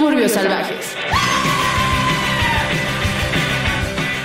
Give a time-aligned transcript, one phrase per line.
[0.00, 0.96] Suburbios Salvajes.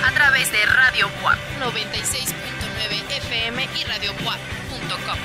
[0.06, 5.18] A través de Radio WAP 96.9 FM y Radio WAP.com.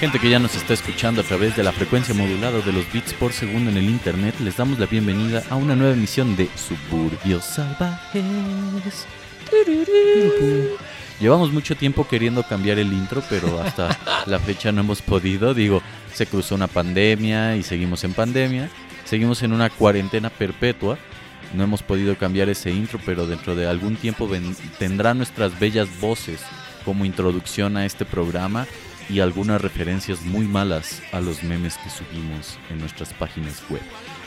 [0.00, 3.14] Gente que ya nos está escuchando a través de la frecuencia modulada de los bits
[3.14, 7.44] por segundo en el internet, les damos la bienvenida a una nueva emisión de Suburbios
[7.44, 8.22] Salvajes.
[11.18, 15.52] Llevamos mucho tiempo queriendo cambiar el intro, pero hasta la fecha no hemos podido.
[15.52, 15.82] Digo,
[16.14, 18.70] se cruzó una pandemia y seguimos en pandemia.
[19.04, 20.96] Seguimos en una cuarentena perpetua.
[21.54, 24.30] No hemos podido cambiar ese intro, pero dentro de algún tiempo
[24.78, 26.40] tendrá nuestras bellas voces
[26.84, 28.64] como introducción a este programa
[29.08, 33.82] y algunas referencias muy malas a los memes que subimos en nuestras páginas web.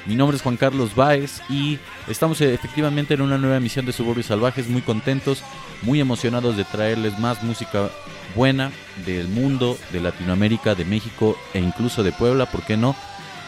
[0.06, 3.94] Mi nombre es Juan Carlos Baez y estamos eh, efectivamente en una nueva emisión de
[3.94, 5.44] Suburbios Salvajes, muy contentos,
[5.84, 7.90] muy emocionados de traerles más música
[8.36, 8.72] buena
[9.06, 12.96] del mundo, de Latinoamérica, de México e incluso de Puebla, ¿por qué no?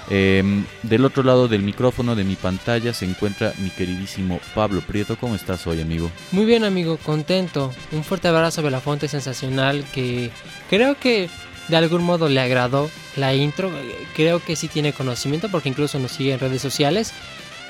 [0.10, 5.18] Em, del otro lado del micrófono de mi pantalla se encuentra mi queridísimo Pablo Prieto.
[5.18, 6.12] ¿Cómo estás hoy, amigo?
[6.32, 7.72] Muy bien, amigo, contento.
[7.92, 10.30] Un fuerte abrazo a Belafonte sensacional que
[10.70, 11.30] creo que
[11.68, 13.72] de algún modo le agradó la intro.
[14.16, 17.14] Creo que sí tiene conocimiento porque incluso nos sigue en redes sociales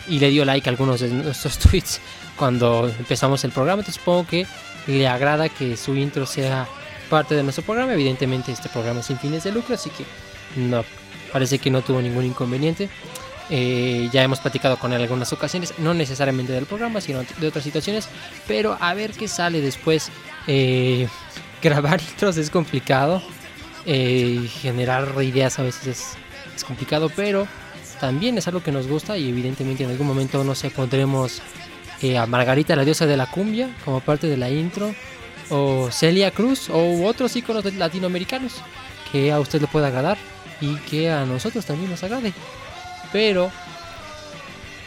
[0.08, 2.02] y le dio like a algunos de nuestros tweets
[2.36, 3.81] cuando empezamos el programa.
[3.81, 4.48] Entonces supongo que
[4.88, 6.67] le agrada que su intro sea
[7.09, 7.94] parte de nuestro programa.
[7.94, 10.04] Evidentemente este programa es sin fines de lucro, así que
[10.59, 10.84] no
[11.34, 12.89] parece que no tuvo ningún inconveniente.
[13.50, 17.66] Eh, ya hemos platicado con él algunas ocasiones, no necesariamente del programa, sino de otras
[17.66, 18.08] situaciones,
[18.48, 20.09] pero a ver qué sale después.
[20.48, 21.08] Eh,
[21.61, 23.22] grabar intros es complicado,
[23.86, 26.14] eh, generar ideas a veces es,
[26.56, 27.48] es complicado, pero
[28.00, 31.42] también es algo que nos gusta y evidentemente en algún momento no sé, pondremos
[32.02, 34.94] eh, a Margarita la diosa de la cumbia como parte de la intro,
[35.50, 38.55] o Celia Cruz, o otros íconos latinoamericanos
[39.10, 40.17] que a usted le pueda agradar
[40.64, 42.34] y que a nosotros también nos agrade.
[43.12, 43.52] Pero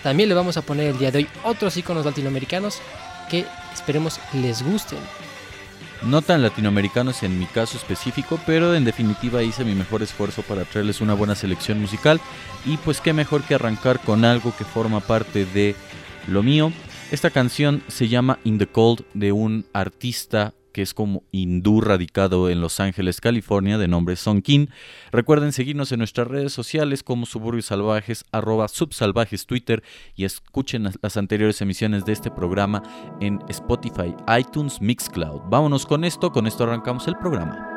[0.02, 2.80] también le vamos a poner el día de hoy otros iconos latinoamericanos
[3.28, 3.44] que
[3.74, 4.98] esperemos les gusten.
[6.02, 10.64] No tan latinoamericanos en mi caso específico, pero en definitiva hice mi mejor esfuerzo para
[10.64, 12.20] traerles una buena selección musical
[12.64, 15.74] y pues qué mejor que arrancar con algo que forma parte de
[16.26, 16.72] lo mío.
[17.10, 22.50] Esta canción se llama In the Cold de un artista que es como hindú radicado
[22.50, 24.68] en Los Ángeles, California, de nombre Son Kin.
[25.10, 29.82] Recuerden seguirnos en nuestras redes sociales como Suburbios Salvajes, arroba subsalvajes Twitter
[30.16, 32.82] y escuchen las anteriores emisiones de este programa
[33.22, 35.48] en Spotify, iTunes, Mixcloud.
[35.48, 37.75] Vámonos con esto, con esto arrancamos el programa.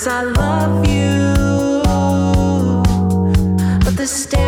[0.00, 1.82] Cause I love you.
[3.84, 4.39] But The staircase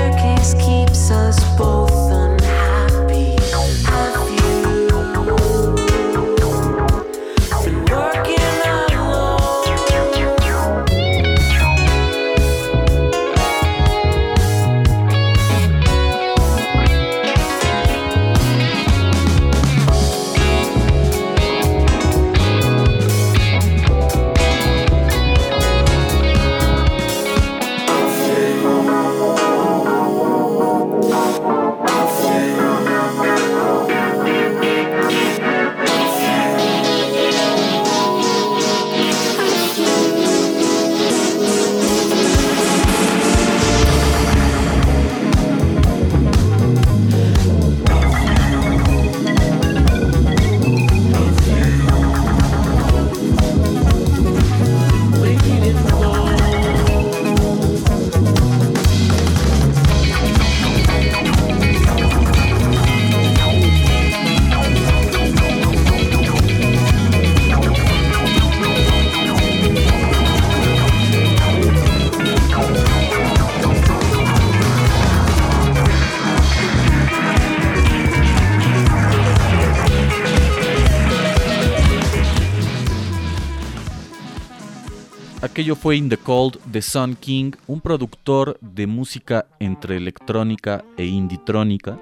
[85.63, 91.07] Aquello fue In the Cold de Sun King, un productor de música entre electrónica e
[91.07, 92.01] inditrónica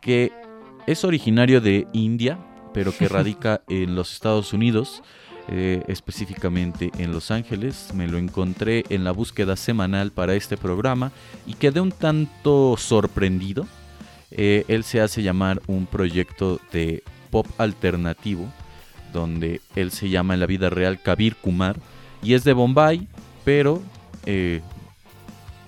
[0.00, 0.32] que
[0.84, 2.40] es originario de India,
[2.74, 5.04] pero que radica en los Estados Unidos,
[5.46, 7.92] eh, específicamente en Los Ángeles.
[7.94, 11.12] Me lo encontré en la búsqueda semanal para este programa
[11.46, 13.68] y quedé un tanto sorprendido.
[14.32, 18.52] Eh, él se hace llamar un proyecto de pop alternativo,
[19.12, 21.76] donde él se llama en la vida real Kabir Kumar
[22.22, 23.06] y es de Bombay,
[23.44, 23.82] pero
[24.26, 24.60] eh,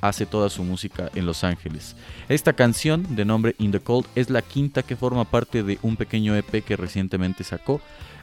[0.01, 1.97] hace toda su música en Los Ángeles.
[2.29, 5.97] Esta canción de nombre In the Cold es la quinta que forma parte de un
[5.97, 7.81] pequeño EP que recientemente sacó,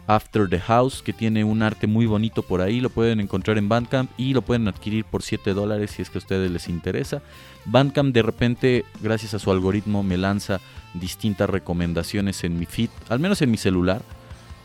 [0.08, 3.68] After the House, que tiene un arte muy bonito por ahí, lo pueden encontrar en
[3.68, 7.22] Bandcamp y lo pueden adquirir por 7 dólares si es que a ustedes les interesa.
[7.66, 10.62] Bandcamp de repente, gracias a su algoritmo, me lanza
[10.94, 14.02] distintas recomendaciones en mi feed, al menos en mi celular.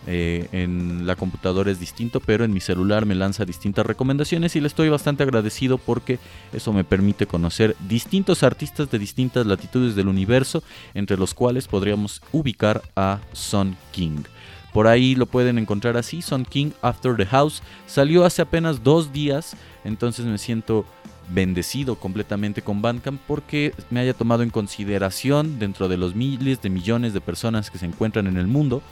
[0.06, 4.60] Eh, en la computadora es distinto, pero en mi celular me lanza distintas recomendaciones y
[4.60, 6.19] le estoy bastante agradecido porque
[6.52, 10.62] eso me permite conocer distintos artistas de distintas latitudes del universo,
[10.94, 14.25] entre los cuales podríamos ubicar a Son King.
[14.72, 17.62] Por ahí lo pueden encontrar así, Son King After the House.
[17.87, 19.54] Salió hace apenas dos días,
[19.84, 20.87] entonces me siento
[21.32, 26.70] bendecido completamente con Bandcamp porque me haya tomado en consideración dentro de los miles de
[26.70, 28.82] millones de personas que se encuentran en el mundo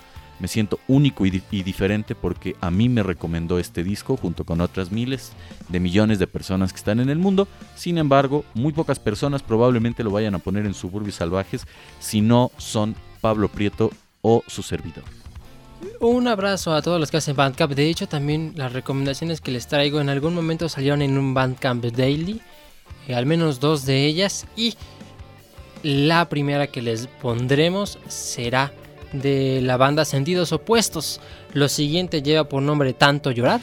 [0.41, 4.45] me siento único y, di- y diferente porque a mí me recomendó este disco junto
[4.45, 5.33] con otras miles
[5.69, 7.47] de millones de personas que están en el mundo.
[7.77, 11.67] Sin embargo, muy pocas personas probablemente lo vayan a poner en suburbios salvajes
[12.01, 13.91] si no son Pablo Prieto
[14.23, 15.05] o su servidor.
[16.01, 17.73] Un abrazo a todos los que hacen Bandcamp.
[17.73, 21.85] De hecho, también las recomendaciones que les traigo en algún momento salieron en un Bandcamp
[21.85, 22.41] Daily.
[23.09, 24.47] eh, al menos dos de ellas.
[24.57, 24.75] Y
[25.83, 28.73] la primera que les pondremos será
[29.13, 31.21] de la banda Sentidos Opuestos.
[31.53, 33.61] Lo siguiente lleva por nombre Tanto Llorar.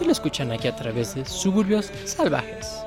[0.00, 2.82] Y lo escuchan aquí a través de Suburbios Salvajes.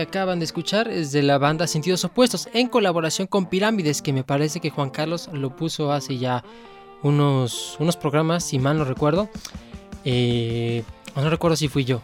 [0.00, 4.14] Que acaban de escuchar es de la banda Sentidos Opuestos en colaboración con Pirámides, que
[4.14, 6.42] me parece que Juan Carlos lo puso hace ya
[7.02, 9.28] unos, unos programas, si mal no recuerdo.
[10.06, 12.00] Eh, no recuerdo si fui yo.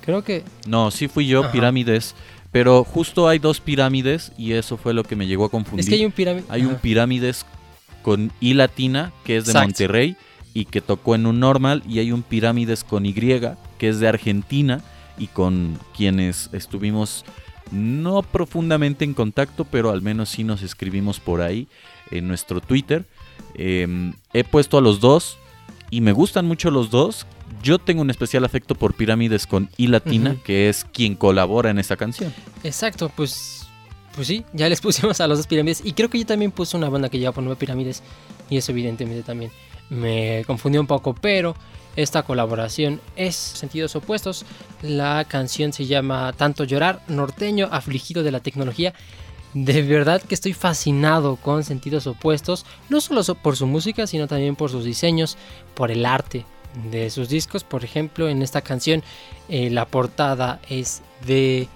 [0.00, 1.52] Creo que No, sí fui yo, Ajá.
[1.52, 2.14] pirámides.
[2.52, 5.80] Pero justo hay dos pirámides y eso fue lo que me llegó a confundir.
[5.84, 6.46] es que hay un pirámide.
[6.48, 7.44] Hay un pirámides
[8.02, 9.68] con I latina, que es de Exacto.
[9.68, 10.16] Monterrey
[10.54, 11.82] y que tocó en un normal.
[11.86, 14.82] Y hay un pirámides con Y, que es de Argentina
[15.22, 17.24] y con quienes estuvimos
[17.70, 21.68] no profundamente en contacto, pero al menos sí nos escribimos por ahí
[22.10, 23.06] en nuestro Twitter.
[23.54, 25.38] Eh, he puesto a los dos
[25.90, 27.24] y me gustan mucho los dos.
[27.62, 31.78] Yo tengo un especial afecto por Pirámides con I latina, que es quien colabora en
[31.78, 32.34] esta canción.
[32.64, 33.68] Exacto, pues,
[34.16, 35.82] pues sí, ya les pusimos a los dos pirámides.
[35.84, 38.02] Y creo que yo también puse una banda que lleva por nueve pirámides.
[38.50, 39.52] Y eso evidentemente también
[39.92, 41.14] me confundió un poco.
[41.14, 41.54] Pero
[41.96, 44.44] esta colaboración es sentidos opuestos.
[44.82, 48.94] La canción se llama Tanto llorar, norteño afligido de la tecnología.
[49.54, 52.64] De verdad que estoy fascinado con sentidos opuestos.
[52.88, 55.36] No solo so- por su música, sino también por sus diseños,
[55.74, 56.46] por el arte
[56.90, 57.62] de sus discos.
[57.62, 59.02] Por ejemplo, en esta canción
[59.50, 61.68] eh, la portada es de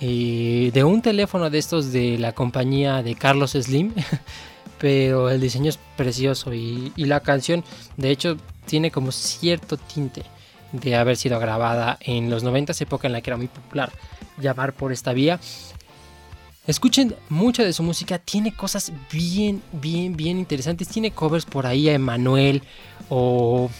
[0.00, 3.92] eh, de un teléfono de estos de la compañía de Carlos Slim,
[4.82, 7.62] pero el diseño es precioso y, la canción
[7.96, 8.36] de hecho
[8.66, 10.24] tiene como cierto tinte
[10.72, 13.92] de haber sido grabada en los 90, época en la que era muy popular
[14.38, 15.38] llamar por esta vía.
[16.66, 20.88] Escuchen mucha de su música, tiene cosas bien, bien, bien interesantes.
[20.88, 22.62] Tiene covers por ahí a Emanuel
[23.08, 23.70] o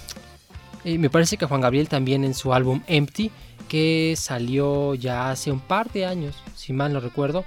[0.84, 3.32] eh, me parece que a Juan Gabriel también en su álbum Empty,
[3.68, 7.44] que salió ya hace un par de años, si mal no recuerdo.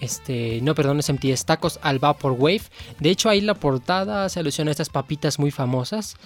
[0.00, 2.62] Este, no, perdón, es es Tacos al Vaporwave.
[3.00, 6.16] De hecho, ahí la portada se alusiona a estas papitas muy famosas.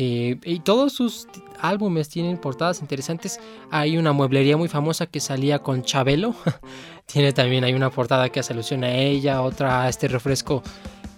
[0.00, 1.26] Eh, y todos sus
[1.60, 3.40] álbumes tienen portadas interesantes.
[3.70, 6.36] Hay una mueblería muy famosa que salía con Chabelo.
[7.06, 9.42] Tiene también hay una portada que hace alusión a ella.
[9.42, 10.62] Otra a este refresco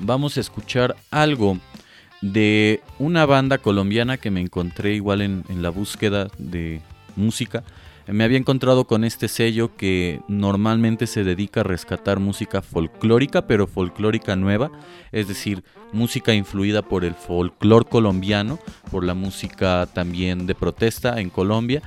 [0.00, 1.58] Vamos a escuchar algo
[2.20, 6.80] de una banda colombiana que me encontré igual en, la búsqueda de
[7.16, 7.62] música.
[8.06, 13.66] Me había encontrado con este sello que normalmente se dedica a rescatar música folclórica, pero
[13.66, 14.70] folclórica nueva,
[15.12, 18.58] es decir, música influida por el folclor colombiano,
[18.90, 21.82] por la música también de protesta en Colombia,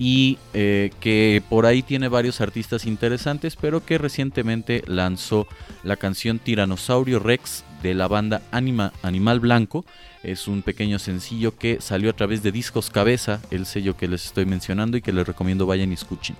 [0.00, 5.46] y eh, que por ahí tiene varios artistas interesantes, pero que recientemente lanzó
[5.84, 9.84] la canción Tiranosaurio Rex de la banda Anima, Animal Blanco.
[10.22, 14.24] Es un pequeño sencillo que salió a través de Discos Cabeza, el sello que les
[14.24, 16.34] estoy mencionando y que les recomiendo vayan y escuchen.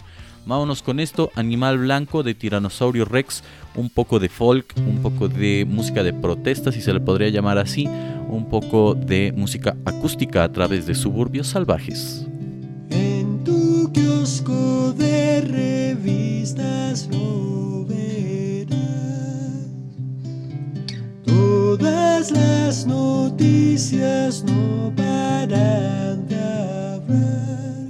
[0.47, 5.67] Vámonos con esto, Animal Blanco de Tiranosaurio Rex, un poco de folk, un poco de
[5.69, 7.87] música de protesta, si se le podría llamar así,
[8.27, 12.30] un poco de música acústica a través de suburbios salvajes.
[13.93, 18.79] Kiosco de revistas lo verás.
[21.25, 27.89] Todas las noticias no paran de hablar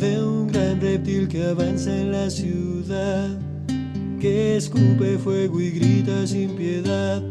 [0.00, 3.28] de un gran reptil que avanza en la ciudad,
[4.20, 7.22] que escupe fuego y grita sin piedad.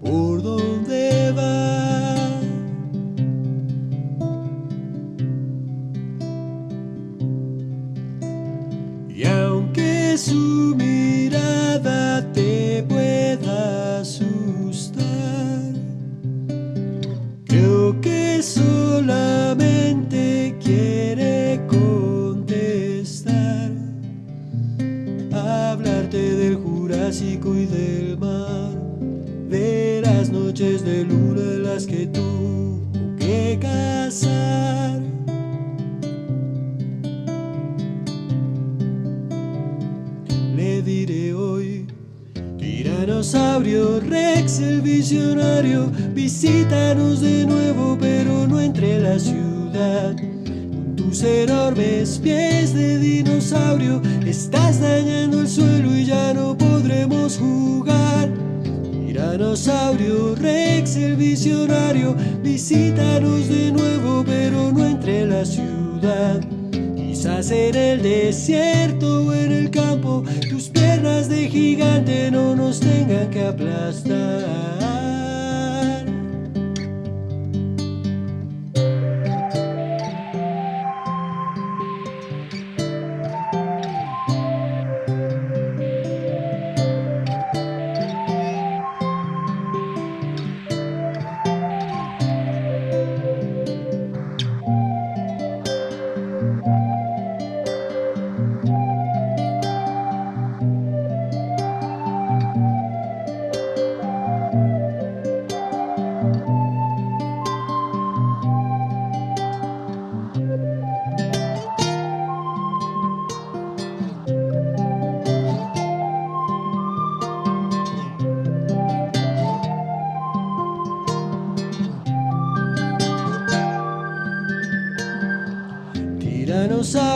[0.00, 2.41] ¿Por dónde va?
[10.24, 10.91] Jesús.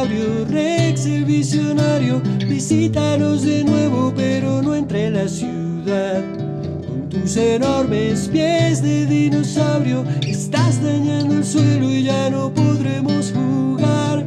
[0.09, 6.23] Rex, el visionario, visítanos de nuevo, pero no entre la ciudad.
[6.87, 14.25] Con tus enormes pies de dinosaurio, estás dañando el suelo y ya no podremos jugar.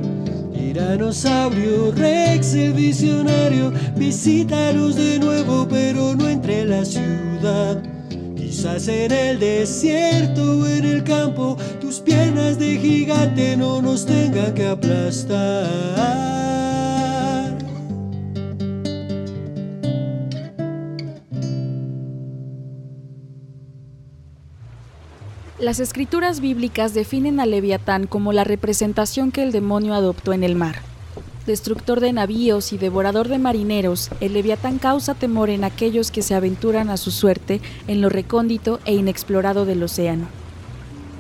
[0.53, 7.81] Tiranosaurio Rex, el visionario, visítanos de nuevo, pero no entre la ciudad.
[8.35, 11.57] Quizás en el desierto o en el campo,
[12.59, 15.67] de gigante no nos tengan que aplastar.
[25.57, 30.55] Las escrituras bíblicas definen a Leviatán como la representación que el demonio adoptó en el
[30.55, 30.75] mar.
[31.45, 36.35] Destructor de navíos y devorador de marineros, el Leviatán causa temor en aquellos que se
[36.35, 40.27] aventuran a su suerte en lo recóndito e inexplorado del océano.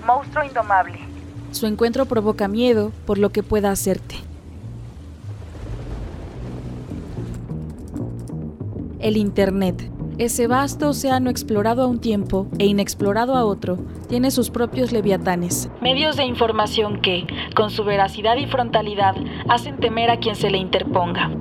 [0.05, 1.08] Monstruo indomable.
[1.51, 4.15] Su encuentro provoca miedo por lo que pueda hacerte.
[8.99, 9.89] El Internet.
[10.17, 15.69] Ese vasto océano explorado a un tiempo e inexplorado a otro, tiene sus propios leviatanes.
[15.81, 19.15] Medios de información que, con su veracidad y frontalidad,
[19.47, 21.31] hacen temer a quien se le interponga.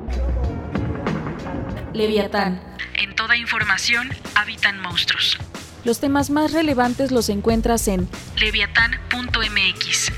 [1.92, 2.60] Leviatán.
[3.02, 5.36] En toda información habitan monstruos.
[5.84, 8.08] Los temas más relevantes los encuentras en
[8.40, 10.12] leviatán.mx.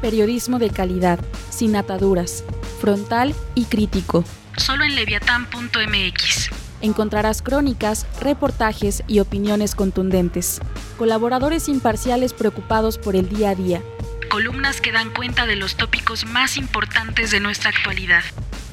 [0.00, 1.18] Periodismo de calidad,
[1.50, 2.44] sin ataduras,
[2.80, 4.24] frontal y crítico.
[4.56, 6.50] Solo en leviatán.mx.
[6.80, 10.60] Encontrarás crónicas, reportajes y opiniones contundentes.
[10.96, 13.82] Colaboradores imparciales preocupados por el día a día.
[14.30, 18.22] Columnas que dan cuenta de los tópicos más importantes de nuestra actualidad.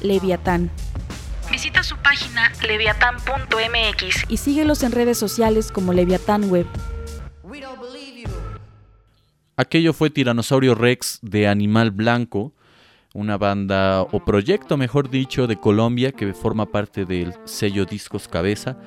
[0.00, 0.70] Leviatán.
[1.58, 6.66] Visita su página leviatán.mx y síguelos en redes sociales como Leviatán Web.
[9.56, 12.52] Aquello fue Tiranosaurio Rex de Animal Blanco,
[13.12, 18.78] una banda o proyecto, mejor dicho, de Colombia que forma parte del sello Discos Cabeza.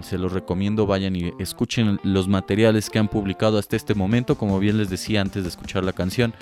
[0.00, 4.38] Se los recomiendo, vayan y escuchen los materiales que han publicado hasta este momento.
[4.38, 6.34] Como bien les decía antes de escuchar la canción,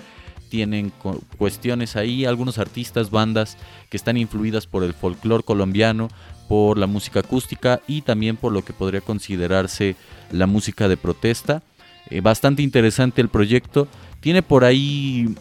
[0.51, 3.57] tienen cu- cuestiones ahí, algunos artistas, bandas
[3.89, 6.09] que están influidas por el folclore colombiano,
[6.49, 9.95] por la música acústica y también por lo que podría considerarse
[10.33, 11.63] la música de protesta.
[12.11, 13.87] Eh, bastante interesante el proyecto.
[14.21, 15.35] Tiene por ahí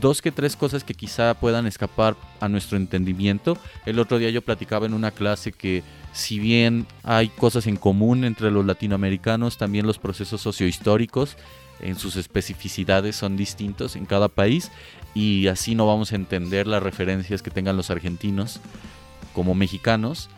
[0.00, 3.56] dos que tres cosas que quizá puedan escapar a nuestro entendimiento.
[3.86, 8.24] El otro día yo platicaba en una clase que si bien hay cosas en común
[8.24, 11.36] entre los latinoamericanos, también los procesos sociohistóricos
[11.80, 14.70] en sus especificidades son distintos en cada país
[15.14, 18.60] y así no vamos a entender las referencias que tengan los argentinos
[19.34, 20.28] como mexicanos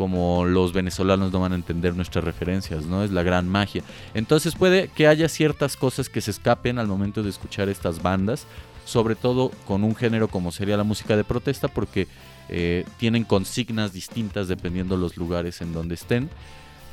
[0.00, 3.04] como los venezolanos no van a entender nuestras referencias, ¿no?
[3.04, 3.82] Es la gran magia.
[4.14, 8.46] Entonces puede que haya ciertas cosas que se escapen al momento de escuchar estas bandas,
[8.86, 12.08] sobre todo con un género como sería la música de protesta, porque
[12.48, 16.30] eh, tienen consignas distintas dependiendo los lugares en donde estén.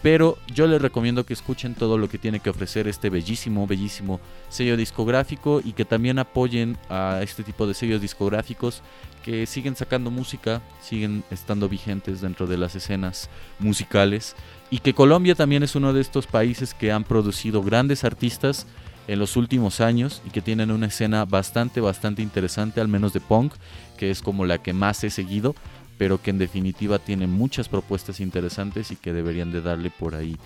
[0.02, 4.20] Pero yo les recomiendo que escuchen todo lo que tiene que ofrecer este bellísimo, bellísimo
[4.50, 8.84] sello discográfico y que también apoyen a este tipo de sellos discográficos
[9.24, 13.30] que siguen sacando música, siguen estando vigentes dentro de las escenas
[13.60, 14.36] musicales
[14.70, 18.68] y que Colombia también es uno de estos países que han producido grandes artistas
[19.08, 23.22] en los últimos años y que tienen una escena bastante, bastante interesante, al menos de
[23.22, 23.54] punk,
[23.98, 25.56] que es como la que más he seguido,
[25.98, 30.38] pero que en definitiva tiene muchas propuestas interesantes y que deberían de darle por ahí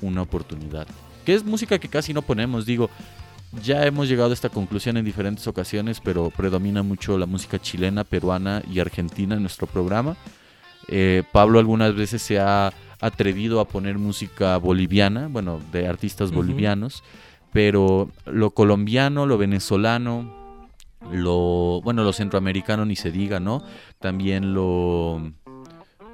[0.00, 0.86] una oportunidad.
[1.24, 2.90] Que es música que casi no ponemos, digo,
[3.62, 8.04] ya hemos llegado a esta conclusión en diferentes ocasiones, pero predomina mucho la música chilena,
[8.04, 10.16] peruana y argentina en nuestro programa.
[10.88, 16.40] Eh, Pablo algunas veces se ha atrevido a poner música boliviana, bueno, de artistas Ujú.
[16.40, 17.02] bolivianos,
[17.52, 20.39] pero lo colombiano, lo venezolano,
[21.12, 23.62] lo, bueno, lo centroamericano ni se diga, ¿no?
[23.98, 25.32] También lo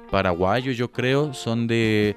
[0.09, 2.15] paraguayo, yo creo, son de,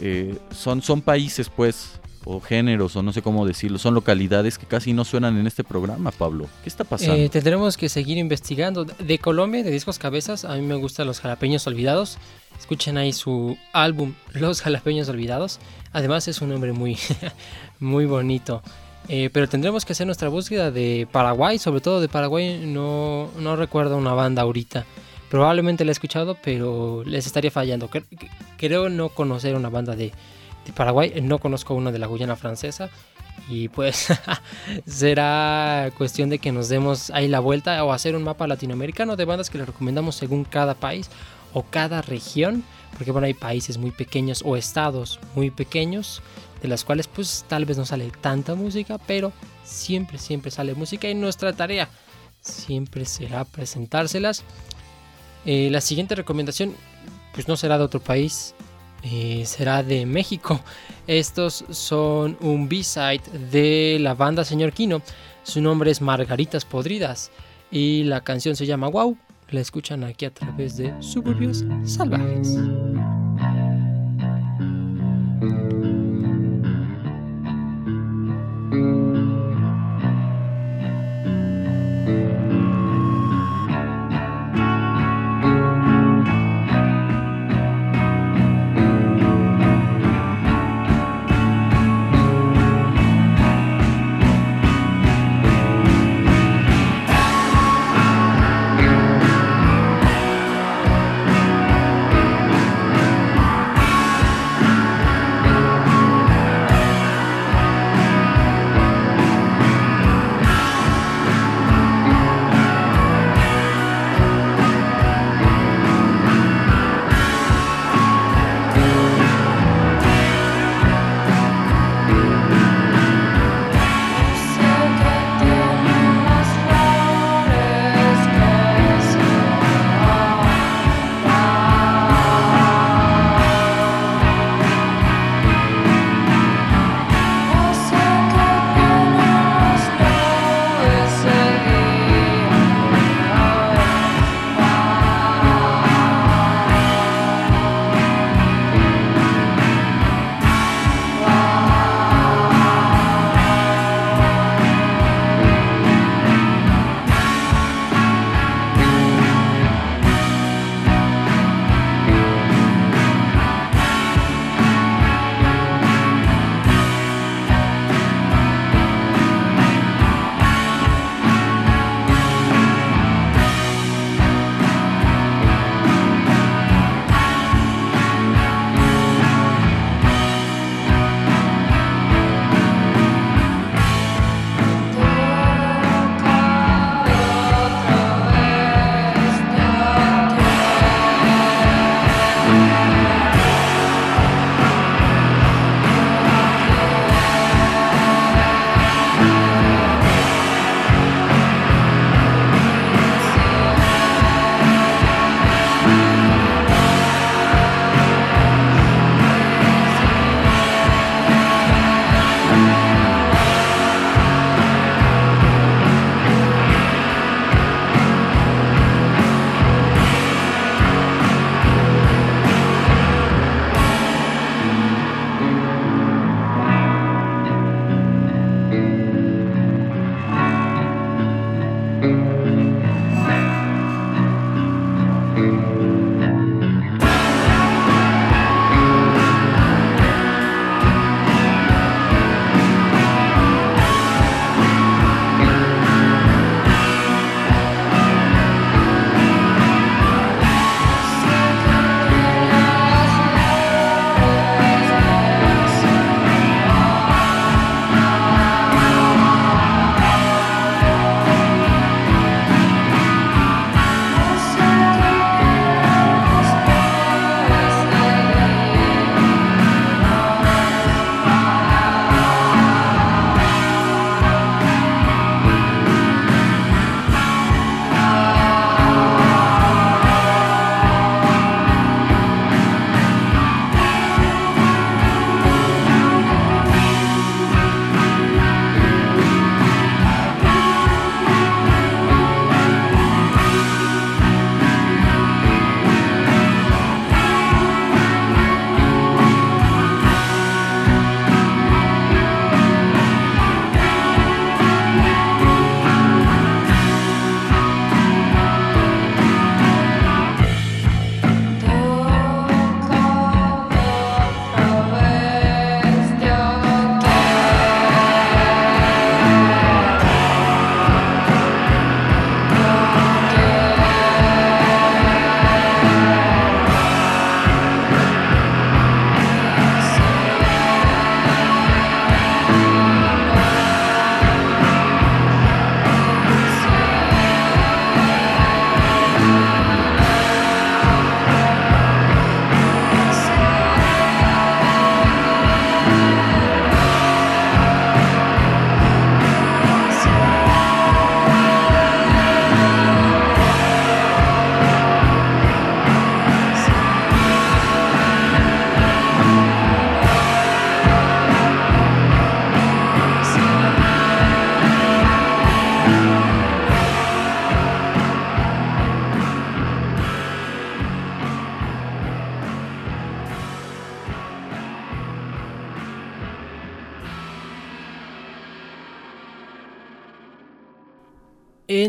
[0.00, 4.66] eh, son, son países, pues, o géneros, o no sé cómo decirlo, son localidades que
[4.66, 6.48] casi no suenan en este programa, Pablo.
[6.62, 7.16] ¿Qué está pasando?
[7.16, 8.84] Eh, tendremos que seguir investigando.
[8.84, 12.18] De Colombia, de Discos Cabezas, a mí me gustan los jalapeños olvidados.
[12.58, 15.58] Escuchen ahí su álbum, Los Jalapeños Olvidados.
[15.92, 16.96] Además es un nombre muy,
[17.80, 18.62] muy bonito.
[19.08, 22.62] Eh, pero tendremos que hacer nuestra búsqueda de Paraguay, sobre todo de Paraguay.
[22.66, 24.84] No, no recuerdo una banda ahorita.
[25.28, 27.88] Probablemente la he escuchado, pero les estaría fallando.
[27.88, 30.12] Cre- cre- Creo no conocer una banda de,
[30.66, 31.20] de Paraguay.
[31.22, 32.90] No conozco una de la Guyana Francesa.
[33.48, 34.08] Y pues
[34.86, 39.24] será cuestión de que nos demos ahí la vuelta o hacer un mapa latinoamericano de
[39.24, 41.10] bandas que les recomendamos según cada país
[41.52, 42.62] o cada región.
[42.96, 46.22] Porque bueno, hay países muy pequeños o estados muy pequeños
[46.62, 49.32] de las cuales pues tal vez no sale tanta música, pero
[49.64, 51.88] siempre, siempre sale música y nuestra tarea
[52.40, 54.44] siempre será presentárselas.
[55.44, 56.74] Eh, la siguiente recomendación
[57.34, 58.54] pues no será de otro país,
[59.02, 60.60] eh, será de México.
[61.06, 65.02] Estos son un B-side de la banda Señor Kino.
[65.42, 67.32] Su nombre es Margaritas Podridas
[67.70, 69.16] y la canción se llama Wow.
[69.50, 72.56] La escuchan aquí a través de Suburbios Salvajes.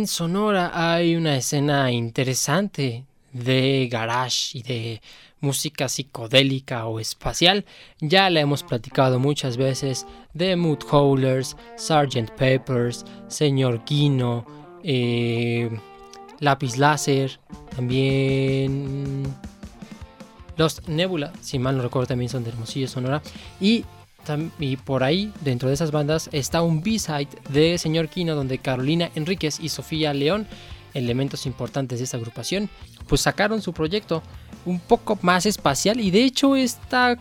[0.04, 5.02] En Sonora hay una escena interesante de garage y de
[5.40, 7.64] música psicodélica o espacial.
[8.02, 12.32] Ya la hemos platicado muchas veces de Mood Howlers, Sgt.
[12.32, 14.46] Peppers, Señor Kino,
[14.84, 15.70] eh,
[16.40, 17.40] Lápiz Láser,
[17.74, 19.24] también
[20.58, 23.22] los Nebula, si mal no recuerdo, también son de Hermosillo, Sonora.
[23.62, 23.86] Y,
[24.60, 29.12] y por ahí, dentro de esas bandas, está un B-side de Señor Kino, donde Carolina
[29.16, 30.48] Enríquez y Sofía León,
[30.94, 32.70] elementos importantes de esta agrupación,
[33.08, 34.24] pues sacaron su proyecto
[34.66, 36.00] un poco más espacial.
[36.00, 37.18] Y de hecho, esta,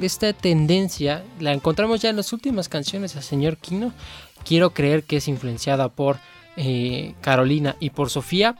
[0.00, 3.92] esta tendencia la encontramos ya en las últimas canciones de Señor Kino.
[4.44, 6.18] Quiero creer que es influenciada por
[6.56, 8.56] eh, Carolina y por Sofía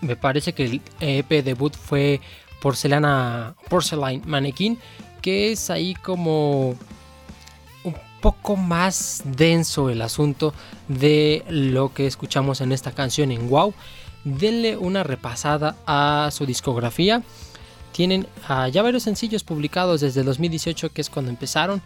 [0.00, 2.20] me parece que el EP debut fue
[2.60, 4.78] Porcelana, Porcelain Mannequin,
[5.20, 6.76] que es ahí como
[7.84, 10.54] un poco más denso el asunto
[10.88, 13.74] de lo que escuchamos en esta canción en Wow.
[14.24, 17.22] Denle una repasada a su discografía.
[17.92, 21.80] Tienen ah, ya varios sencillos publicados desde 2018, que es cuando empezaron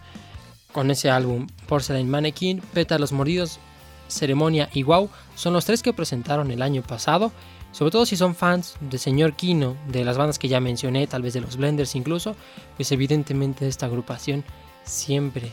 [0.71, 3.59] con ese álbum Porcelain Mannequin, Pétalos Mordidos,
[4.07, 5.09] Ceremonia y Wow.
[5.35, 7.31] Son los tres que presentaron el año pasado
[7.71, 11.21] sobre todo si son fans de Señor Kino, de las bandas que ya mencioné, tal
[11.21, 12.35] vez de los Blenders incluso,
[12.75, 14.43] pues evidentemente esta agrupación
[14.83, 15.51] siempre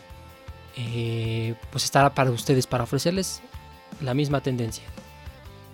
[0.76, 3.42] eh, pues estará para ustedes, para ofrecerles
[4.00, 4.84] la misma tendencia.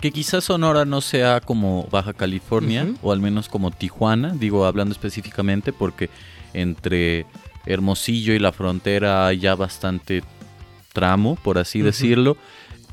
[0.01, 4.93] Que quizás Sonora no sea como Baja California, o al menos como Tijuana, digo hablando
[4.93, 6.11] específicamente, porque
[6.53, 7.27] entre
[7.65, 10.23] Hermosillo y la frontera hay ya bastante
[10.93, 12.37] tramo, por así decirlo,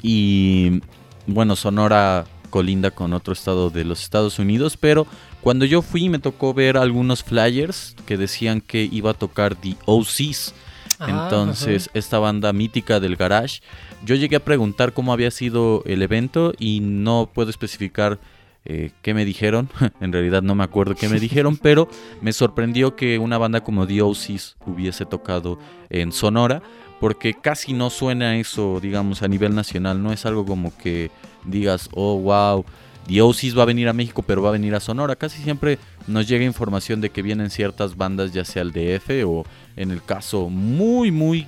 [0.01, 0.81] y
[1.27, 5.07] bueno, Sonora colinda con otro estado de los Estados Unidos, pero
[5.41, 9.75] cuando yo fui me tocó ver algunos flyers que decían que iba a tocar The
[9.85, 10.53] OCs.
[10.99, 13.61] Ah, Entonces, esta banda mítica del garage,
[14.05, 18.19] yo llegué a preguntar cómo había sido el evento y no puedo especificar
[18.65, 19.69] eh, qué me dijeron.
[19.99, 21.89] en realidad no me acuerdo qué me dijeron, pero
[22.21, 25.57] me sorprendió que una banda como The OCs hubiese tocado
[25.89, 26.61] en Sonora,
[26.99, 30.03] porque casi no suena eso, digamos, a nivel nacional.
[30.03, 31.09] No es algo como que
[31.45, 32.65] digas, oh, wow,
[33.07, 35.15] Diosis va a venir a México, pero va a venir a Sonora.
[35.15, 39.45] Casi siempre nos llega información de que vienen ciertas bandas, ya sea el DF o
[39.75, 41.47] en el caso muy, muy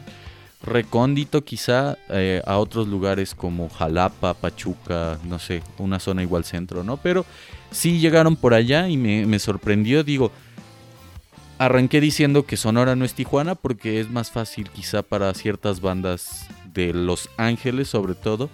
[0.64, 6.84] recóndito quizá eh, a otros lugares como Jalapa, Pachuca, no sé, una zona igual centro,
[6.84, 6.98] ¿no?
[6.98, 7.26] Pero
[7.72, 10.32] sí llegaron por allá y me, me sorprendió, digo,
[11.58, 16.48] arranqué diciendo que Sonora no es Tijuana porque es más fácil quizá para ciertas bandas
[16.74, 18.50] de Los Ángeles sobre todo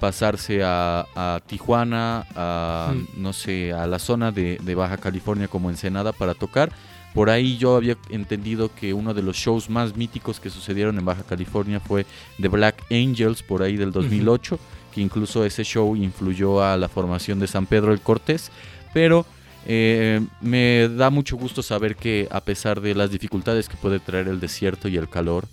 [0.00, 3.22] pasarse a, Tijuana, a hmm.
[3.22, 6.70] no sé, a la zona de, Baja California como Ensenada para tocar.
[7.14, 11.04] Por ahí yo había entendido que uno de los shows más míticos que sucedieron en
[11.04, 12.04] Baja California fue
[12.40, 14.58] The Black Angels por ahí del 2008,
[14.94, 18.50] que incluso ese show influyó a la formación de San Pedro el Cortés.
[18.92, 19.24] Pero
[19.66, 24.28] eh, me da mucho gusto saber que a pesar de las dificultades que puede traer
[24.28, 25.46] el desierto y el calor,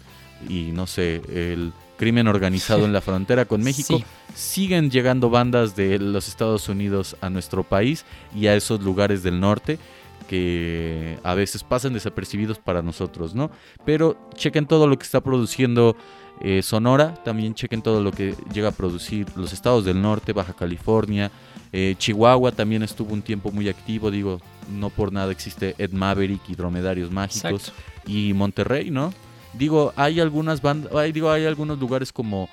[0.50, 1.72] y no sé, el
[2.04, 3.98] crimen organizado en la frontera con México,
[4.36, 8.04] siguen llegando bandas de los Estados Unidos a nuestro país
[8.36, 9.80] y a esos lugares del norte
[10.28, 13.52] que a veces pasan desapercibidos para nosotros, ¿no?
[13.86, 15.96] Pero chequen todo lo que está produciendo
[16.42, 20.52] eh, Sonora, también chequen todo lo que llega a producir los estados del norte, Baja
[20.52, 21.32] California,
[21.72, 26.42] eh, Chihuahua también estuvo un tiempo muy activo, digo, no por nada existe Ed Maverick
[26.50, 27.72] y Dromedarios Mágicos
[28.06, 29.14] y Monterrey, ¿no?
[29.54, 32.50] Digo, hay algunas bandas, digo, hay algunos lugares como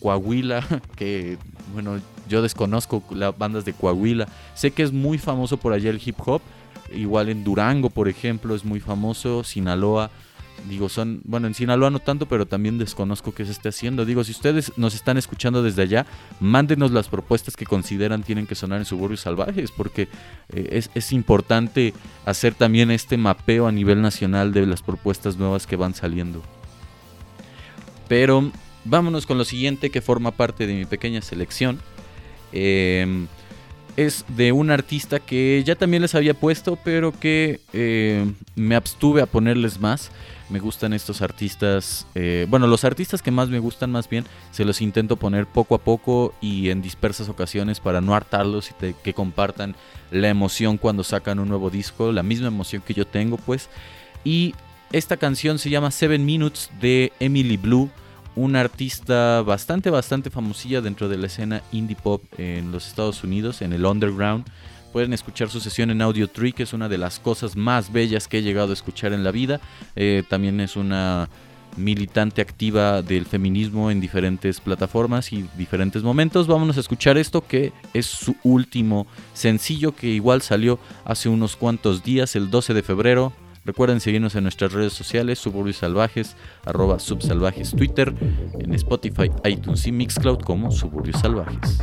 [0.00, 0.64] Coahuila,
[0.96, 1.38] que
[1.72, 4.28] bueno, yo desconozco las bandas de Coahuila.
[4.54, 6.42] Sé que es muy famoso por allá el hip hop.
[6.92, 9.44] Igual en Durango, por ejemplo, es muy famoso.
[9.44, 10.10] Sinaloa.
[10.68, 14.04] Digo, son, bueno, en Sinaloa no tanto, pero también desconozco qué se esté haciendo.
[14.04, 16.06] Digo, si ustedes nos están escuchando desde allá,
[16.40, 20.08] mándenos las propuestas que consideran tienen que sonar en suburbios salvajes, porque
[20.50, 21.94] eh, es, es importante
[22.26, 26.42] hacer también este mapeo a nivel nacional de las propuestas nuevas que van saliendo.
[28.08, 28.50] Pero
[28.84, 31.78] vámonos con lo siguiente que forma parte de mi pequeña selección.
[32.52, 33.26] Eh,
[33.98, 39.22] es de un artista que ya también les había puesto, pero que eh, me abstuve
[39.22, 40.12] a ponerles más.
[40.50, 44.64] Me gustan estos artistas, eh, bueno, los artistas que más me gustan más bien, se
[44.64, 49.14] los intento poner poco a poco y en dispersas ocasiones para no hartarlos y que
[49.14, 49.74] compartan
[50.12, 53.68] la emoción cuando sacan un nuevo disco, la misma emoción que yo tengo pues.
[54.22, 54.54] Y
[54.92, 57.90] esta canción se llama Seven Minutes de Emily Blue
[58.38, 63.62] una artista bastante, bastante famosilla dentro de la escena indie pop en los Estados Unidos,
[63.62, 64.46] en el underground.
[64.92, 68.28] Pueden escuchar su sesión en Audio Tree, que es una de las cosas más bellas
[68.28, 69.60] que he llegado a escuchar en la vida.
[69.96, 71.28] Eh, también es una
[71.76, 76.46] militante activa del feminismo en diferentes plataformas y diferentes momentos.
[76.46, 82.04] Vámonos a escuchar esto que es su último sencillo que igual salió hace unos cuantos
[82.04, 83.32] días, el 12 de febrero.
[83.68, 88.14] Recuerden seguirnos en nuestras redes sociales, Suburbios Salvajes, arroba Subsalvajes Twitter,
[88.58, 91.82] en Spotify, iTunes y Mixcloud como Suburbios Salvajes.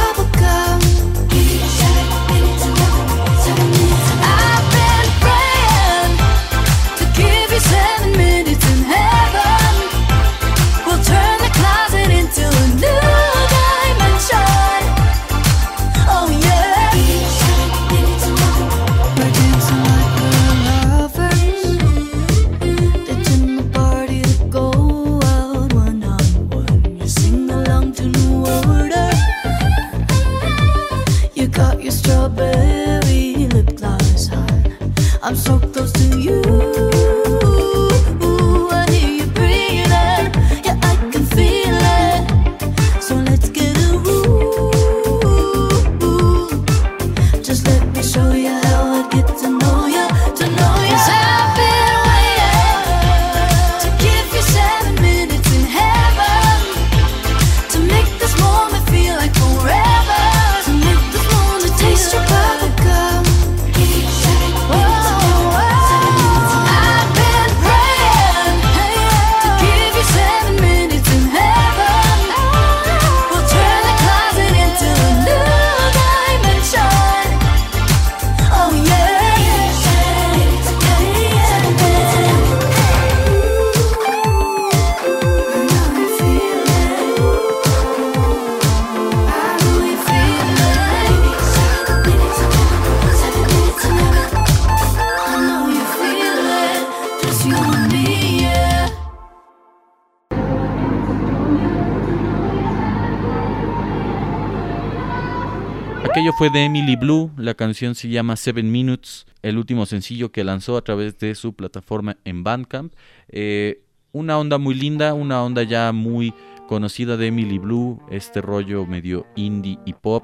[106.41, 110.75] fue de Emily Blue, la canción se llama Seven Minutes, el último sencillo que lanzó
[110.75, 112.93] a través de su plataforma en Bandcamp.
[113.29, 116.33] Eh, una onda muy linda, una onda ya muy
[116.67, 120.23] conocida de Emily Blue, este rollo medio indie y pop,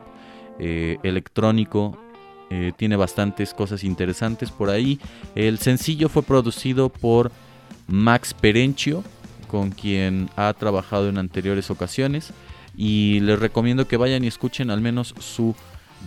[0.58, 1.96] eh, electrónico,
[2.50, 5.00] eh, tiene bastantes cosas interesantes por ahí.
[5.36, 7.32] El sencillo fue producido por
[7.86, 9.04] Max Perenchio,
[9.48, 12.34] con quien ha trabajado en anteriores ocasiones.
[12.76, 15.56] Y les recomiendo que vayan y escuchen al menos su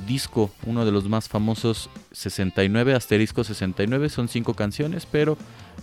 [0.07, 4.09] disco, uno de los más famosos, 69, asterisco 69.
[4.09, 5.37] Son cinco canciones, pero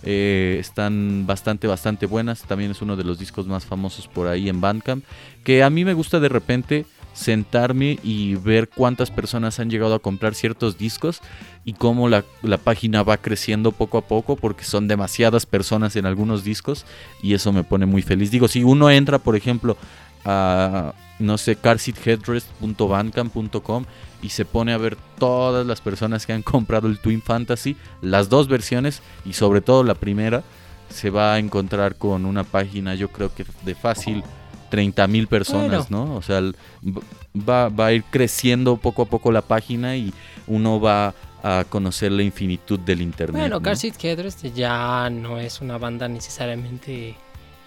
[0.04, 2.44] eh, están bastante, bastante buenas.
[2.44, 5.04] También es uno de los discos más famosos por ahí en Bandcamp.
[5.44, 10.00] Que a mí me gusta de repente sentarme y ver cuántas personas han llegado a
[10.00, 11.22] comprar ciertos discos
[11.66, 16.06] y cómo la, la página va creciendo poco a poco porque son demasiadas personas en
[16.06, 16.86] algunos discos
[17.24, 18.30] y eso me pone muy feliz.
[18.30, 19.78] Digo, si uno entra, por ejemplo,
[20.26, 23.86] a no sé, carseatheadrest.bandcamp.com
[24.22, 28.30] y se pone a ver todas las personas que han comprado el Twin Fantasy, las
[28.30, 30.44] dos versiones y sobre todo la primera,
[30.90, 34.24] se va a encontrar con una página, yo creo que de fácil
[34.70, 36.16] 30 mil personas, ¿no?
[36.16, 36.42] O sea,
[37.38, 40.14] va, va a ir creciendo poco a poco la página y
[40.48, 41.14] uno va
[41.44, 43.42] a conocer la infinitud del internet.
[43.42, 43.62] Bueno, ¿no?
[43.62, 47.16] Car Seat Headrest ya no es una banda necesariamente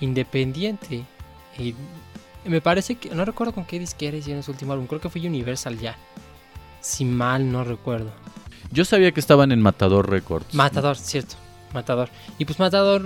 [0.00, 1.04] independiente.
[1.58, 1.74] Y
[2.44, 5.20] me parece que, no recuerdo con qué disquera hicieron su último álbum, creo que fue
[5.26, 5.96] Universal ya.
[6.80, 8.10] Si mal no recuerdo.
[8.72, 10.54] Yo sabía que estaban en Matador Records.
[10.54, 11.36] Matador, cierto,
[11.74, 12.08] Matador.
[12.38, 13.04] Y pues Matador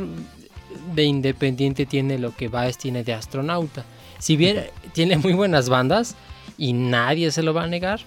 [0.94, 3.84] de independiente tiene lo que Baez tiene de astronauta.
[4.18, 6.14] Si bien tiene muy buenas bandas
[6.56, 8.00] y nadie se lo va a negar,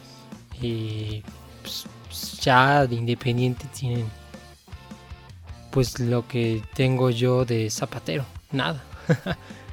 [0.62, 1.24] y
[1.62, 4.06] pues, pues, ya de independiente tienen
[5.72, 8.84] pues lo que tengo yo de zapatero, nada.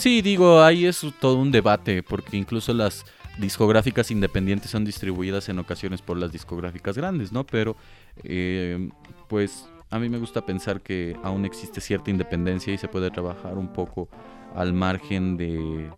[0.00, 3.04] Sí, digo, ahí es todo un debate, porque incluso las
[3.36, 7.44] discográficas independientes son distribuidas en ocasiones por las discográficas grandes, ¿no?
[7.44, 7.76] Pero,
[8.24, 8.88] eh,
[9.28, 13.58] pues, a mí me gusta pensar que aún existe cierta independencia y se puede trabajar
[13.58, 14.08] un poco
[14.54, 15.90] al margen de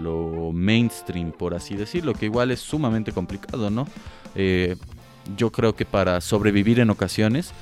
[0.00, 3.84] lo mainstream, por así decirlo, que igual es sumamente complicado, ¿no?
[4.36, 4.76] Eh,
[5.36, 7.52] yo creo que para sobrevivir en ocasiones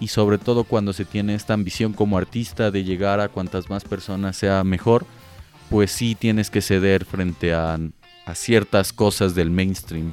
[0.00, 3.84] y sobre todo cuando se tiene esta ambición como artista de llegar a cuantas más
[3.84, 5.06] personas sea mejor,
[5.70, 7.78] pues sí tienes que ceder frente a,
[8.26, 10.12] a ciertas cosas del mainstream.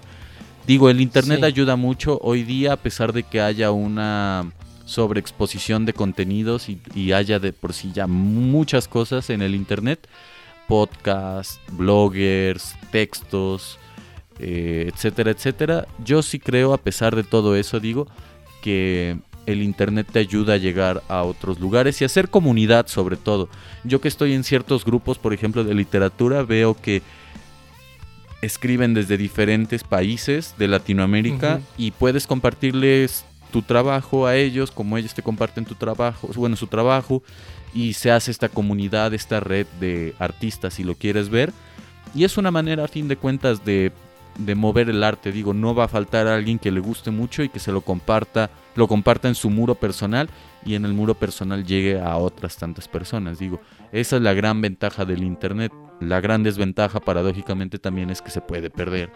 [0.66, 1.46] Digo, el Internet Sí.
[1.46, 4.52] ayuda mucho hoy día a pesar de que haya una
[4.86, 10.08] sobreexposición de contenidos y, y haya de por sí ya muchas cosas en el Internet,
[10.68, 13.78] podcasts, bloggers, textos,
[14.40, 15.88] eh, etcétera, etcétera.
[16.04, 18.08] Yo sí creo, a pesar de todo eso, digo,
[18.62, 23.18] que el Internet te ayuda a llegar a otros lugares y a hacer comunidad sobre
[23.18, 23.50] todo.
[23.84, 27.02] Yo que estoy en ciertos grupos, por ejemplo, de literatura, veo que
[28.42, 35.14] escriben desde diferentes países de Latinoamérica y puedes compartirles tu trabajo a ellos, como ellos
[35.14, 37.24] te comparten tu trabajo, bueno, su trabajo,
[37.74, 41.54] y se hace esta comunidad, esta red de artistas, si lo quieres ver.
[42.16, 43.92] Y es una manera, a fin de cuentas, de,
[44.38, 45.32] de mover el arte.
[45.32, 48.50] Digo, no va a faltar alguien que le guste mucho y que se lo comparta,
[48.76, 50.30] lo comparta en su muro personal
[50.66, 53.40] y en el muro personal llegue a otras tantas personas.
[53.40, 53.60] Digo,
[53.92, 55.72] esa es la gran ventaja del Internet.
[56.00, 59.12] La gran desventaja, paradójicamente, también es que se puede perder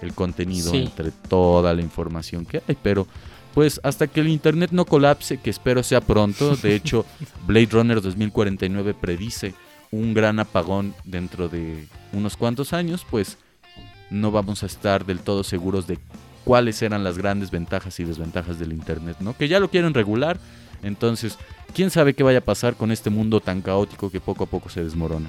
[0.00, 0.78] el contenido Sí.
[0.84, 2.76] entre toda la información que hay.
[2.82, 3.06] Pero,
[3.52, 6.56] pues, hasta que el Internet no colapse, que espero sea pronto.
[6.56, 7.04] De hecho,
[7.46, 9.54] Blade Runner 2049 predice
[9.90, 13.36] un gran apagón dentro de unos cuantos años, pues
[14.10, 15.98] no vamos a estar del todo seguros de
[16.44, 19.36] cuáles eran las grandes ventajas y desventajas del Internet, ¿no?
[19.36, 20.38] Que ya lo quieren regular,
[20.82, 21.38] entonces,
[21.74, 24.68] ¿quién sabe qué vaya a pasar con este mundo tan caótico que poco a poco
[24.68, 25.28] se desmorona?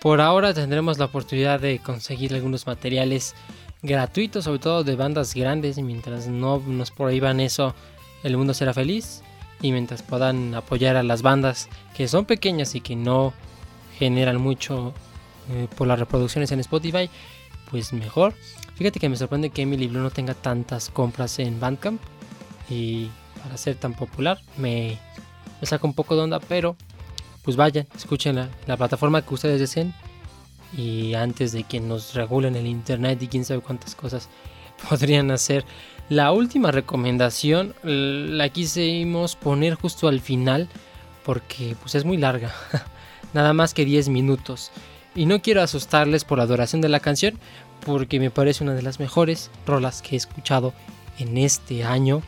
[0.00, 3.34] Por ahora tendremos la oportunidad de conseguir algunos materiales
[3.82, 7.74] gratuitos, sobre todo de bandas grandes, y mientras no nos prohíban eso,
[8.22, 9.22] el mundo será feliz.
[9.60, 13.32] Y mientras puedan apoyar a las bandas que son pequeñas y que no
[13.98, 14.94] generan mucho
[15.50, 17.10] eh, por las reproducciones en Spotify,
[17.70, 18.34] pues mejor.
[18.76, 22.00] Fíjate que me sorprende que Emily Blue no tenga tantas compras en Bandcamp.
[22.70, 23.10] Y
[23.42, 24.98] para ser tan popular, me,
[25.60, 26.76] me saca un poco de onda, pero
[27.42, 29.94] pues vayan, escuchen la, la plataforma que ustedes deseen.
[30.76, 34.28] Y antes de que nos regulen el internet y quién sabe cuántas cosas
[34.88, 35.64] podrían hacer.
[36.08, 40.68] La última recomendación la quisimos poner justo al final
[41.24, 42.54] porque pues es muy larga.
[43.34, 44.70] Nada más que 10 minutos.
[45.18, 47.40] Y no quiero asustarles por la duración de la canción
[47.84, 50.72] porque me parece una de las mejores rolas que he escuchado
[51.18, 52.22] en este año.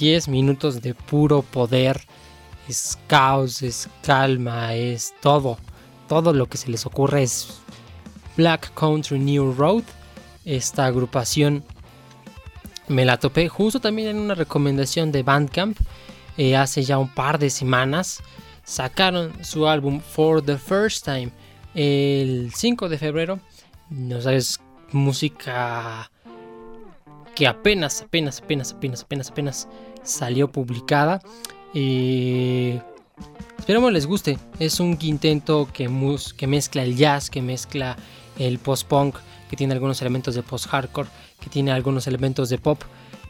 [0.00, 2.00] 10 minutos de puro poder.
[2.66, 5.58] Es caos, es calma, es todo.
[6.08, 7.60] Todo lo que se les ocurre es
[8.38, 9.82] Black Country New Road.
[10.46, 11.62] Esta agrupación
[12.86, 15.76] me la topé justo también en una recomendación de Bandcamp.
[16.38, 18.22] eh, hace ya un par de semanas.
[18.68, 21.30] Sacaron su álbum For the First Time
[21.74, 23.40] el 5 de febrero.
[23.88, 24.60] No sabes,
[24.92, 26.10] música
[27.34, 29.68] que apenas, apenas, apenas, apenas, apenas, apenas
[30.02, 31.22] salió publicada.
[31.72, 32.78] Eh,
[33.58, 34.38] esperemos les guste.
[34.58, 35.88] Es un quinteto que,
[36.46, 37.96] mezcla el jazz, que mezcla
[38.38, 39.16] el post-punk,
[39.48, 41.08] que tiene algunos elementos de post-hardcore,
[41.40, 42.82] que tiene algunos elementos de pop.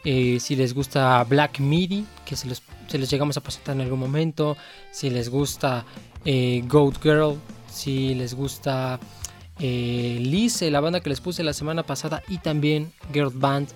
[0.05, 3.81] Eh, si les gusta Black Midi, que se les, se les llegamos a presentar en
[3.81, 4.57] algún momento.
[4.91, 5.85] Si les gusta
[6.25, 7.37] eh, Goat Girl,
[7.71, 8.99] si les gusta
[9.59, 13.69] eh, la banda que les puse la semana pasada, y también Girl Band,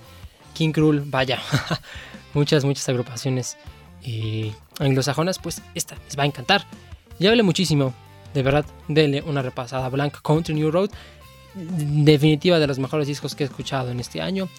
[0.53, 1.39] King Krul, vaya,
[2.33, 3.57] muchas, muchas agrupaciones
[4.03, 6.65] eh, anglosajonas, pues esta les va a encantar.
[7.19, 7.93] Ya hablé muchísimo,
[8.33, 9.89] de verdad, denle una repasada.
[9.89, 10.89] Blank Country New Road,
[11.53, 14.49] definitiva de los mejores discos que he escuchado en este año.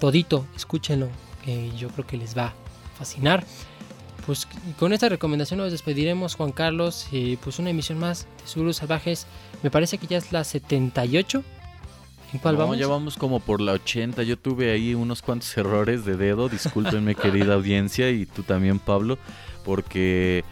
[0.00, 1.08] Todito, escúchenlo,
[1.44, 2.54] que yo creo que les va a
[2.98, 3.44] fascinar.
[4.26, 4.46] Pues
[4.78, 7.06] con esta recomendación nos despediremos, Juan Carlos.
[7.12, 9.26] Y pues una emisión más de Suburbios Salvajes.
[9.62, 11.42] Me parece que ya es la 78.
[12.32, 12.78] ¿En cuál No, vamos?
[12.78, 14.22] ya vamos como por la 80.
[14.22, 16.48] Yo tuve ahí unos cuantos errores de dedo.
[16.48, 19.18] Discúlpenme, querida audiencia, y tú también, Pablo,
[19.64, 20.44] porque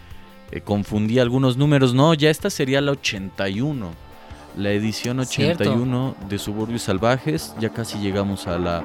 [0.50, 1.94] eh, confundí algunos números.
[1.94, 3.90] No, ya esta sería la 81.
[4.56, 5.62] La edición Cierto.
[5.62, 7.54] 81 de Suburbios Salvajes.
[7.60, 8.82] Ya casi llegamos a la,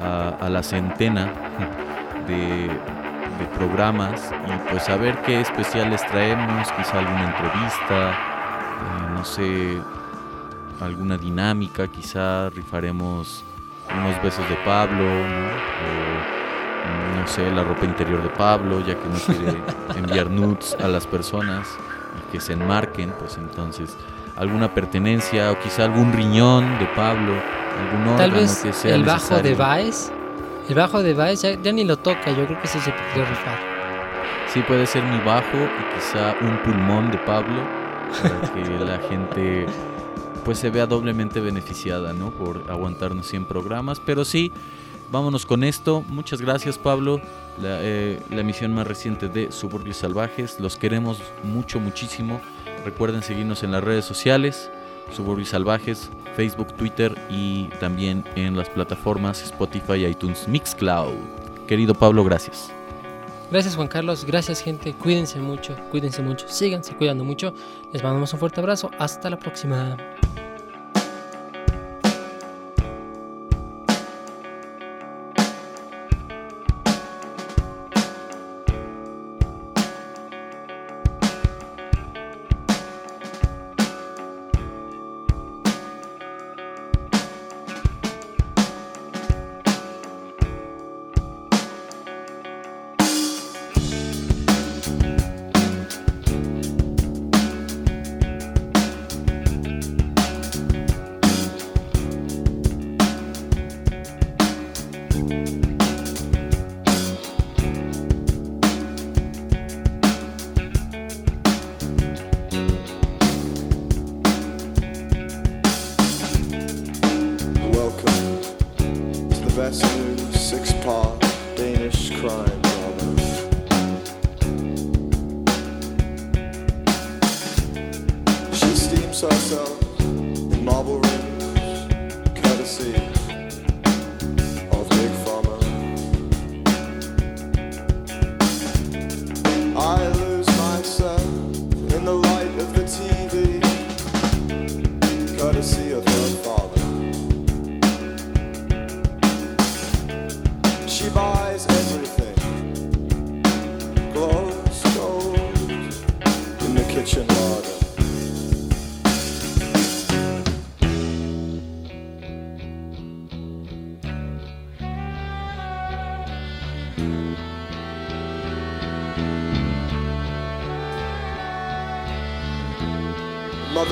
[0.00, 1.32] a, a la centena
[2.26, 4.32] de, de programas.
[4.46, 6.70] Y pues a ver qué especiales traemos.
[6.72, 8.10] Quizá alguna entrevista.
[8.12, 9.80] eh, no sé
[10.80, 13.44] alguna dinámica, quizá rifaremos
[13.96, 15.46] unos besos de Pablo, ¿no?
[15.46, 19.62] O, no sé, la ropa interior de Pablo, ya que no quiere
[19.96, 21.68] enviar nudes a las personas
[22.18, 23.96] y que se enmarquen, pues entonces
[24.36, 27.34] alguna pertenencia o quizá algún riñón de Pablo,
[27.78, 29.58] algún órgano Tal vez que sea el bajo de necesario.
[29.58, 30.12] Baez.
[30.68, 33.28] El bajo de Baez ya, ya ni lo toca, yo creo que ese se podría
[33.28, 33.58] rifar.
[34.52, 37.62] Sí, puede ser mi bajo y quizá un pulmón de Pablo
[38.22, 39.66] para que la gente
[40.44, 42.30] pues se vea doblemente beneficiada, ¿no?
[42.30, 44.00] Por aguantarnos 100 programas.
[44.00, 44.52] Pero sí,
[45.10, 46.04] vámonos con esto.
[46.08, 47.20] Muchas gracias, Pablo.
[47.60, 50.58] La, eh, la emisión más reciente de Suburbios Salvajes.
[50.58, 52.40] Los queremos mucho, muchísimo.
[52.84, 54.70] Recuerden seguirnos en las redes sociales.
[55.12, 61.14] Suburbios Salvajes, Facebook, Twitter y también en las plataformas Spotify, iTunes, Mixcloud.
[61.66, 62.72] Querido Pablo, gracias.
[63.50, 67.52] Gracias Juan Carlos, gracias gente, cuídense mucho, cuídense mucho, síganse cuidando mucho.
[67.92, 69.98] Les mandamos un fuerte abrazo, hasta la próxima.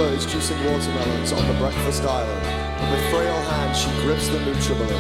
[0.01, 2.45] Mother juicing watermelons on the breakfast island,
[2.81, 4.97] and with frail hands she grips the Nutribullet.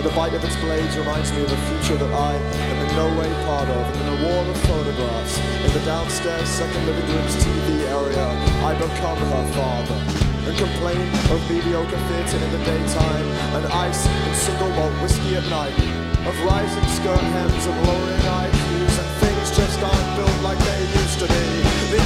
[0.00, 3.12] the bite of its blades reminds me of a future that I am in no
[3.20, 3.84] way part of.
[3.92, 8.24] And in a wall of photographs, in the downstairs second living room's TV area,
[8.64, 10.00] I become her father.
[10.48, 15.44] And complain of mediocre theatre in the daytime, and ice and single malt whiskey at
[15.52, 15.76] night.
[16.24, 21.20] Of rising skirt hems and lowering IQs, and things just aren't built like they used
[21.20, 21.44] to be.
[21.92, 22.00] The